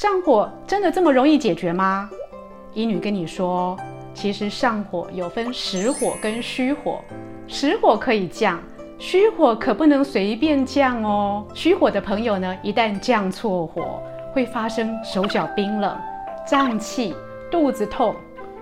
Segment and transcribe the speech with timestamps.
[0.00, 2.08] 上火真的这么容易解决吗？
[2.72, 3.76] 医女跟你说，
[4.14, 7.00] 其实上火有分实火跟虚火，
[7.48, 8.60] 实火可以降，
[8.96, 11.44] 虚火可不能随便降哦。
[11.52, 14.00] 虚火的朋友呢，一旦降错火，
[14.32, 15.98] 会发生手脚冰冷、
[16.46, 17.12] 胀气、
[17.50, 18.14] 肚子痛、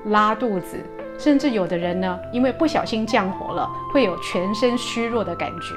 [0.06, 0.78] 拉肚子，
[1.18, 5.74] 甚至有的人呢，因为不小心降火了，会有全身虚弱的感觉。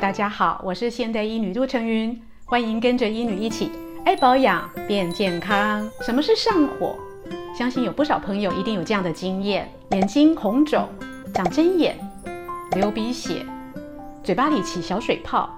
[0.00, 3.72] 大家好，我是现代医女杜成云，欢迎跟着医女一起
[4.04, 5.90] 爱保养变健康。
[6.02, 6.96] 什么是上火？
[7.52, 10.88] 相信有不少朋友一定有这样的经验：眼睛红肿、
[11.34, 11.96] 长针眼、
[12.76, 13.44] 流鼻血、
[14.22, 15.50] 嘴巴里起小水泡、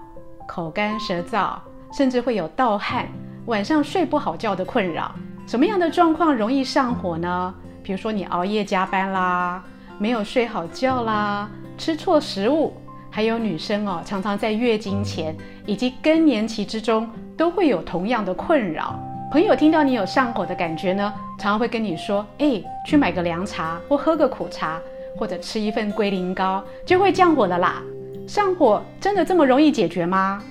[0.48, 1.58] 口干舌燥，
[1.92, 3.06] 甚至会有盗汗、
[3.44, 5.14] 晚上睡不好觉的困扰。
[5.46, 7.54] 什么样的状况容易上火呢？
[7.82, 9.62] 比如说你熬夜加班啦，
[9.98, 11.46] 没有睡好觉啦，
[11.76, 12.72] 吃错食物。
[13.10, 18.98] 还有女生哦，常常在月经前以及更年期之中都会有同样的困扰。
[19.32, 24.80] 朋友听到你有上火的感觉呢，常常会跟你说：“哎，去买个凉茶，或喝个苦茶，
[25.16, 27.82] 或者吃一份龟苓膏，就会降火了啦。”
[28.26, 30.42] 上火真的这么容易解决吗？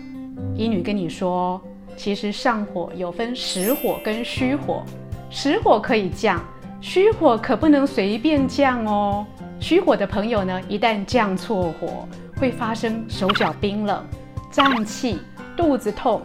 [0.55, 1.61] 医女跟你说，
[1.95, 4.83] 其实上火有分实火跟虚火，
[5.29, 6.41] 实火可以降，
[6.81, 9.25] 虚火可不能随便降哦。
[9.59, 12.07] 虚火的朋友呢，一旦降错火，
[12.39, 14.03] 会发生手脚冰冷、
[14.49, 15.19] 胀气、
[15.57, 16.21] 肚子痛、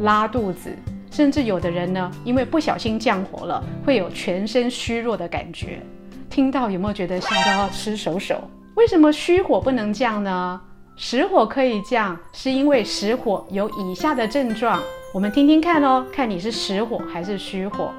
[0.00, 0.70] 拉肚子，
[1.10, 5.80] 甚至有的人呢，因为不小心降火了，会有全身虚弱的感觉。
[6.28, 8.42] 听到有没有觉得像都要吃手手？
[8.74, 10.60] 为什么虚火不能降呢？
[10.96, 14.80] 实火可以降，是因为实火有以下的症状，
[15.14, 17.90] 我们听听看哦，看你是实火还是虚火。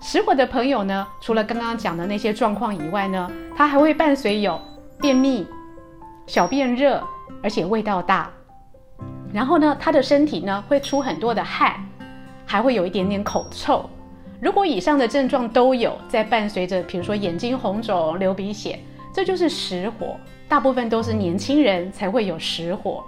[0.00, 4.60] 实火的朋友呢，除了刚刚讲的那些状况以外呢，他还会伴随有
[5.00, 5.46] 便秘。
[6.26, 7.02] 小便热，
[7.42, 8.30] 而且味道大，
[9.32, 11.74] 然后呢，他的身体呢会出很多的汗，
[12.46, 13.88] 还会有一点点口臭。
[14.40, 18.78] 如果以上的症状都有，在伴随着，比如说眼睛红肿、流鼻血，
[19.12, 20.16] 这就是实火。
[20.48, 23.02] 大部分都是年轻人才会有实火。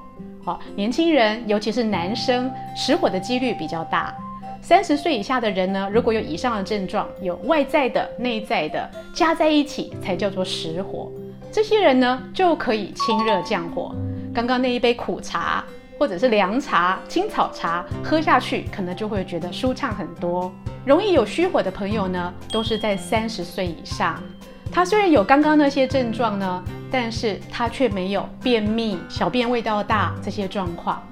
[0.44, 4.14] 好，年轻人，尤其是男生，实火的几率比较大。
[4.62, 11.10] 三十岁以下的人呢，如果有以上的症状，有外在的、内在的加在一起，才叫做实火。
[11.52, 13.94] 这些人呢，就可以清热降火。
[14.34, 15.64] 刚刚那一杯苦茶
[15.98, 20.52] 或者是凉茶、青草茶喝下去，可能就会觉得舒畅很多。
[20.84, 24.22] 容易有虚火的朋友呢，都是在三十岁以上。
[24.70, 31.02] 他虽然有刚刚那些症状呢，但是他却没有便秘、小便味道大这些状况。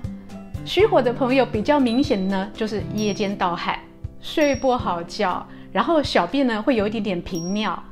[0.66, 3.78] 虚火的朋友比较明显的呢，就是夜间盗汗、
[4.20, 7.82] 睡不好觉，然后小便呢会有一点点频尿。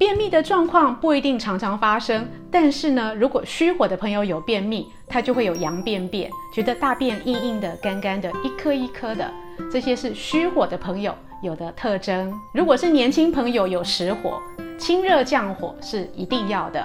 [0.00, 9.30] 便秘的状况不一定常常发生，但是呢，如果虚火的朋友有便秘，他就会有羊便便，觉得大便硬硬的、干干的，一颗一颗的，
[9.70, 12.32] 这些是虚火的朋友有的特征。
[12.54, 14.40] 如果是年轻朋友有实火，
[14.78, 16.82] 清热降火是一定要的。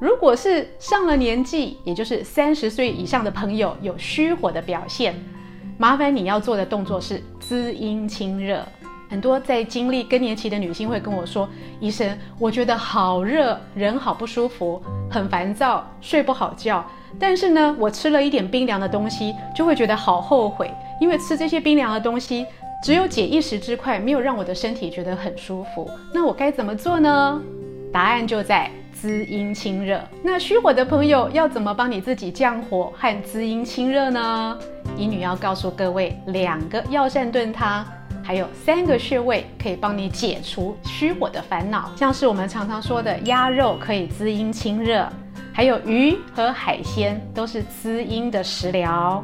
[0.00, 5.14] 如果是上了年纪，也就是三十岁以上的朋友有虚火的表现，
[5.76, 8.66] 麻烦你要做的动作是滋阴清热。
[9.08, 16.84] 很多在经历更年期的女性会跟我说：“医生，我觉得好热，人好不舒服，很烦躁，睡不好觉。
[17.18, 22.44] 但是呢，我吃了一点冰凉的东西，就会觉得好后悔，因为吃这些冰凉的东西
[22.82, 25.88] 只有解一时之快，没有让我的身体觉得很舒服。
[26.12, 27.40] 那我该怎么做呢？
[27.92, 30.02] 答案就在滋阴清热。
[30.22, 34.58] 那虚火的朋友要怎么帮你自己降火和滋阴清热呢？
[34.98, 37.86] 医女要告诉各位两个药膳炖汤。”
[38.26, 45.08] 还有三个穴位可以帮你解除虚火的烦恼，像是我们常常说的鸭肉可以滋阴清热，
[45.52, 49.22] 还有鱼和海鲜都是滋阴的食疗。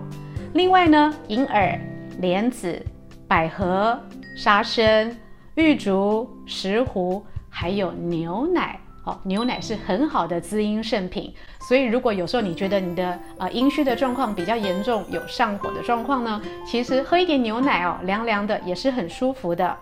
[0.54, 1.76] 另外呢，银耳、
[2.20, 2.80] 莲子、
[3.26, 4.00] 百合、
[4.36, 5.10] 沙参、
[5.56, 7.20] 玉竹、石斛，
[7.50, 8.78] 还有牛奶。
[9.04, 11.34] 哦，牛奶是很好的滋阴圣品，
[11.68, 19.76] 所以如果有时候你觉得你的呃阴虚的状况比较严重，有上火的状况呢，其实喝一点牛奶哦，凉凉的也是很舒服的。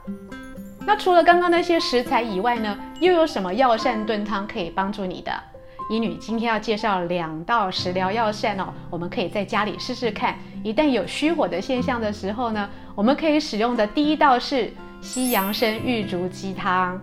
[0.87, 5.33] 那除了刚刚那些食材以外呢，又有什么药膳炖汤可以帮助你的？
[5.91, 10.35] 医女今天要介绍两道食疗药膳哦，我们可以在家里试试看。
[10.65, 14.73] 一旦有虚火的现象的时候呢，我们可以使用的第一道是
[15.03, 16.99] 西洋参玉竹鸡汤。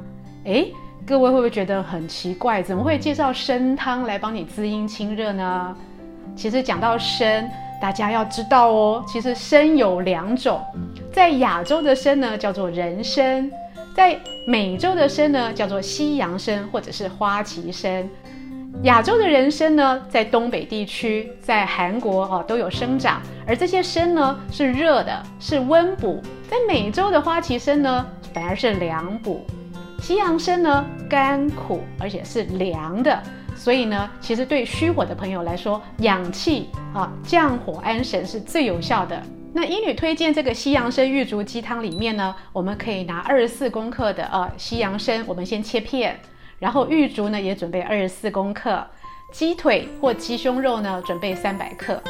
[0.46, 0.74] 诶。
[1.08, 2.62] 各位会不会觉得很奇怪？
[2.62, 5.74] 怎么会介绍参汤来帮你滋阴清热呢？
[6.36, 7.50] 其实讲到参，
[7.82, 10.62] 大家要知道哦，其实参有两种，
[11.14, 13.50] 在亚洲的参呢叫做人参，
[13.96, 18.06] 在美洲的参呢，叫做西洋参或者是花旗参。
[18.84, 26.22] 亚洲的人参呢，在东北地区，在韩国哦都有生长，而这些参呢是热的，是温补。
[26.50, 29.48] 在美洲的花旗参呢，反而是凉补。
[30.00, 33.22] 西洋参呢，甘苦，而且是凉的，
[33.56, 39.22] 所以呢，其实对虚火的朋友来说，养气啊、降火安神是最有效的。
[39.54, 46.18] 那医女推荐这个西洋参玉竹鸡汤里面呢，我们可以拿二十四公克的呃西洋参，我们先切片，
[46.60, 48.86] 然后玉竹呢也准备二十四公克，
[49.34, 52.02] 鸡腿或鸡胸肉呢准备三百克。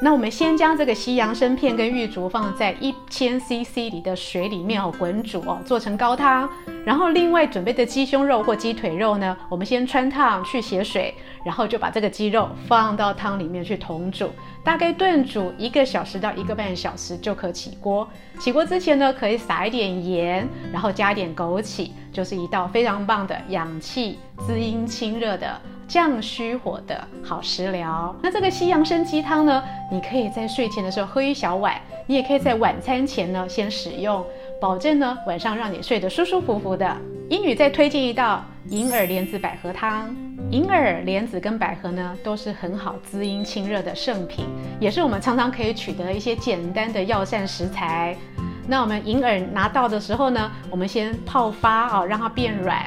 [0.00, 6.48] 那我们先将这个西洋参片跟玉竹放在一千 CC 里的水里面哦滚煮哦，做成高汤。
[6.84, 14.28] 然后另外准备的鸡胸肉或鸡腿肉呢，我们先汆烫去血水，然后就把这个鸡肉放到汤里面去同煮，
[14.62, 18.06] 大概炖煮一个小时到一个半小时就可起锅。
[18.38, 25.58] 起锅之前呢，可以撒一点盐，然后加点枸杞，就是一道非常棒的养气、滋阴、清热的。
[25.94, 28.12] 降虚火的好食疗。
[28.20, 29.62] 那这个西洋参鸡汤呢，
[29.92, 34.26] 你可以在睡前的时候喝一小碗，你也可以在晚餐前呢先使用，
[34.60, 36.96] 保证呢晚上让你睡得舒舒服服的。
[37.28, 40.12] 英语再推荐一道银耳莲子百合汤。
[40.50, 44.46] 银耳、莲子跟百合呢都是很好滋阴清热的圣品，
[44.80, 48.16] 也是我们常常可以取得一些简单的药膳食材。
[48.66, 52.84] 那我们银耳拿到的时候呢，我们先泡发啊、哦，让它变软。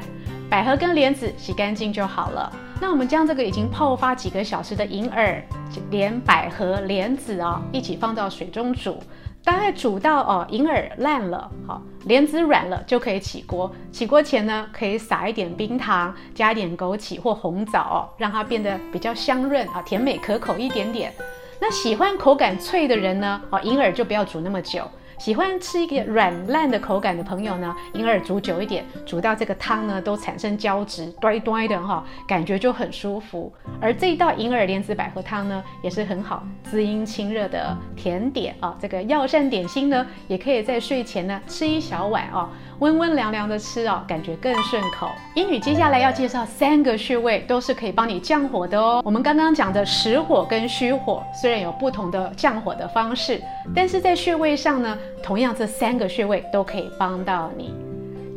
[0.50, 2.52] 百合跟莲子洗干净就好了。
[2.80, 5.44] 那我们将这个已经泡发几个小时的银耳、
[5.90, 8.98] 连百合、莲子、哦，一起放到水中煮，
[9.44, 13.70] 大概煮到哦银耳烂了，好，莲子软了就可以起锅。
[13.92, 21.12] 起锅前呢，可以撒一点冰糖，加一点枸杞或红枣哦，让它变得比较香润啊，甜美可口一点点。
[21.60, 24.90] 那喜欢口感脆的人呢，哦银耳就不要煮那么久。
[25.18, 33.52] 喜欢吃一个软烂的口感的朋友呢，银耳煮久一点，煮到这个汤呢都产生胶质，端端的哈，感觉就很舒服。
[33.82, 38.78] 而这一道银耳莲子百合汤呢，也是很好滋阴清热的甜点啊。
[38.80, 42.50] 这个药膳点心呢，也可以在睡前呢吃一小碗哦。
[42.80, 45.10] 温温凉凉的吃哦，感觉更顺口。
[45.34, 49.02] 英女接下来要介绍三个穴位，都是可以帮你降火的哦。
[49.04, 53.42] 我们刚刚讲的实火跟虚火，虽然有不同的降火的方式，
[53.74, 57.74] 但是在穴位上呢，同样这三个穴位都可以帮到你。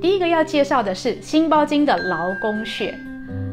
[0.00, 2.98] 第一个要介绍的是心包经的劳宫穴，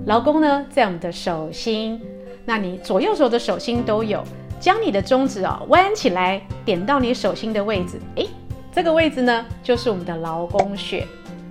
[0.05, 2.01] 劳宫呢在我们的手心，
[2.45, 4.23] 那你左右手的手心都有，
[4.57, 8.29] 将你的中指啊、哦、弯起来，点到你手心的位置，诶。
[8.77, 11.03] 这个位置呢，就是我们的劳宫穴。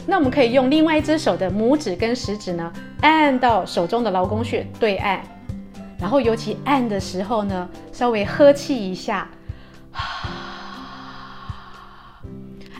[0.06, 5.20] 那我们可以用另外一只手的拇指跟食指呢，按到手中的劳宫穴对按，
[5.99, 9.28] 然后尤其按的时候呢，稍微呵气一下，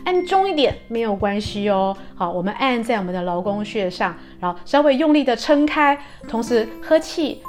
[0.05, 1.97] 按重一点没有关系哦。
[2.15, 7.43] 好，我们按在我们的劳宫穴上，然后稍微用力的撑开，同时呵气。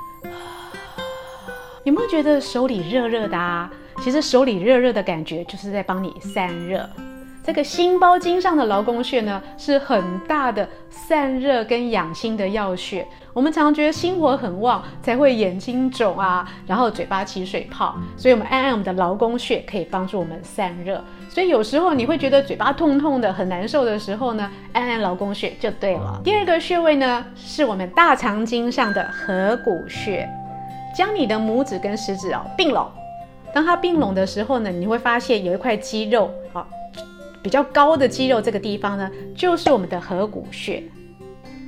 [1.84, 3.70] 有没有觉得手里热热的啊？
[4.00, 6.88] 其实手里热热的感觉，就是在帮你散热。
[7.42, 13.06] 这个心包经上的劳宫穴呢，是很大的散热跟养心的要穴。
[13.32, 17.96] 我们常常觉得心火很旺，才会眼睛肿啊，然后嘴巴起水泡。
[18.18, 21.02] 所以，我们按按我们的劳宫穴，可以帮助我们散热。
[21.30, 26.20] 所以，有时候你会觉得嘴巴痛痛的，很难受的时候呢，按按劳宫穴就对了。
[26.22, 30.28] 第二个穴位呢，是我们大肠经上的合谷穴。
[30.94, 32.90] 将你的拇指跟食指哦并拢。
[33.54, 36.66] 当它并拢的时候呢，你会发现有一块肌肉啊，
[37.42, 40.82] 比较高的肌肉，这个地方呢，就是我们的合谷穴。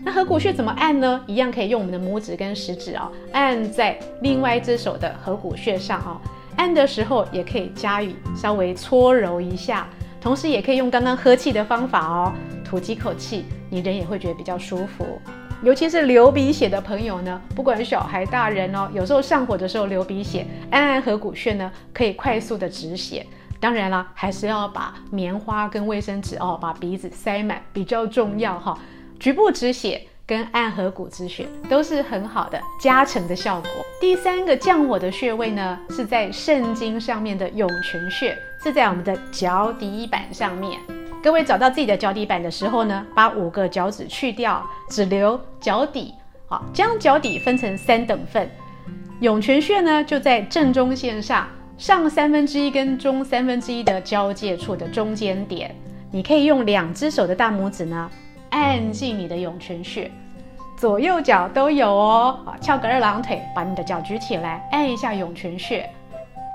[0.03, 1.23] 那合谷穴怎么按呢？
[1.27, 6.21] 一样可以用我们的拇指跟食指啊，按在另外一只手的合谷穴上啊。
[6.57, 9.87] 按的时候也可以加以稍微搓揉一下，
[10.21, 12.33] 同时也可以用刚刚呵气的方法哦，
[12.65, 15.21] 吐几口气，你人也会觉得比较舒服。
[15.63, 23.27] 尤其是流鼻血的朋友呢，不管小孩大人哦，有时候上火的时候流鼻血，按按合谷穴呢，可以快速的止血。
[23.61, 28.79] 当然啦，还是要把棉花跟卫生纸哦，把鼻子塞满比较重要哈。
[29.19, 33.71] 局部止血跟按合谷止血都是很好的加成的效果。
[34.01, 40.81] 第三个降火的穴位呢，是在肾经上面的涌泉穴，是在我们的脚底板上面。
[41.23, 46.15] 各位找到自己的脚底板的时候呢，把五个脚趾去掉，只留脚底。
[46.49, 48.51] 好，将脚底分成三等份。
[49.21, 51.47] 涌泉穴呢，就在正中线上，
[51.77, 55.75] 上三分之一跟中三分之一的交界处的中间点。
[56.11, 58.11] 你可以用两只手的大拇指呢，
[58.49, 60.11] 按进你的涌泉穴，
[60.75, 62.41] 左右脚都有哦。
[62.47, 65.89] 好，翘个二郎腿，把你的脚举起来，按一下涌泉穴。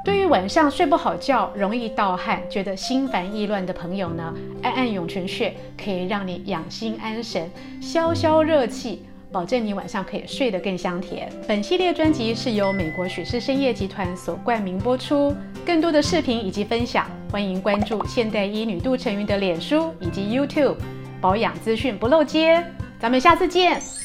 [0.06, 4.32] 对于晚上睡不好觉、容易盗汗、觉得心烦意乱的朋友呢，
[4.62, 7.50] 按按涌泉穴可以让你养心安神、
[7.82, 11.28] 消消热气，保证你晚上可以睡得更香甜。
[11.48, 15.36] 本系列专辑是由美国许氏深夜集团所冠名播出。
[15.66, 20.76] 更多的视频以及分享，欢迎关注现代医女杜成云的脸书以及 YouTube，
[21.20, 22.64] 保养资讯不漏接。
[23.00, 24.05] 咱们下次见。